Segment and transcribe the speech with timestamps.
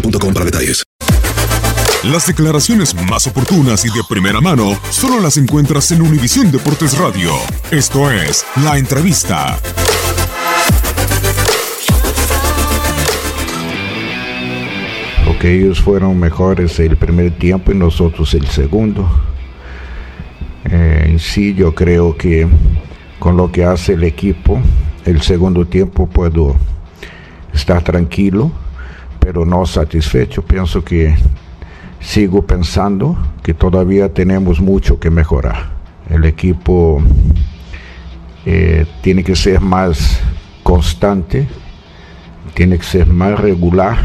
[0.00, 0.84] boostmobile.com para detalles.
[2.04, 7.32] Las declaraciones más oportunas y de primera mano solo las encuentras en Univisión Deportes Radio.
[7.70, 9.58] Esto es La Entrevista.
[15.26, 19.06] porque ellos fueron mejores el primer tiempo y nosotros el segundo.
[20.64, 22.46] Eh, en sí yo creo que
[23.18, 24.58] con lo que hace el equipo,
[25.04, 26.56] el segundo tiempo puedo
[27.52, 28.50] estar tranquilo,
[29.26, 30.42] pero no satisfecho.
[30.42, 31.12] Pienso que
[31.98, 35.70] sigo pensando que todavía tenemos mucho que mejorar.
[36.08, 37.02] El equipo
[38.44, 40.20] eh, tiene que ser más
[40.62, 41.48] constante,
[42.54, 43.96] tiene que ser más regular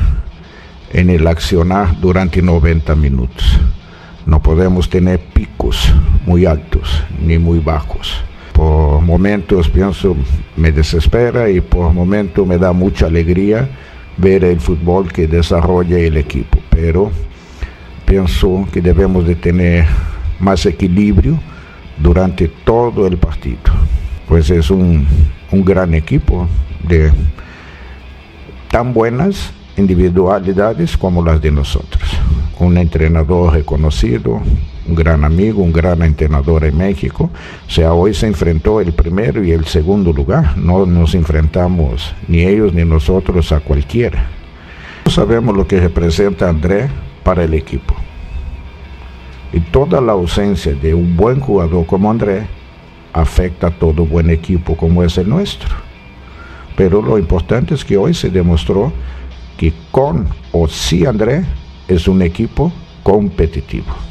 [0.91, 3.59] en el accionar durante 90 minutos.
[4.25, 5.93] No podemos tener picos
[6.25, 8.23] muy altos ni muy bajos.
[8.53, 10.15] Por momentos pienso
[10.57, 13.69] me desespera y por momentos me da mucha alegría
[14.21, 17.11] ver el fútbol que desarrolla el equipo, pero
[18.05, 19.85] pienso que debemos de tener
[20.39, 21.39] más equilibrio
[21.97, 23.59] durante todo el partido,
[24.27, 25.07] pues es un,
[25.51, 26.47] un gran equipo
[26.87, 27.11] de
[28.69, 32.03] tan buenas individualidades como las de nosotros.
[32.59, 34.41] Un entrenador reconocido,
[34.87, 37.29] un gran amigo, un gran entrenador en México.
[37.67, 40.57] O sea, hoy se enfrentó el primero y el segundo lugar.
[40.57, 44.27] No nos enfrentamos ni ellos ni nosotros a cualquiera.
[45.07, 46.89] Sabemos lo que representa André
[47.23, 47.95] para el equipo.
[49.53, 52.47] Y toda la ausencia de un buen jugador como André
[53.13, 55.75] afecta a todo buen equipo como es el nuestro.
[56.77, 58.93] Pero lo importante es que hoy se demostró
[59.57, 61.43] que con o sí André
[61.87, 62.71] es un equipo
[63.03, 64.10] competitivo.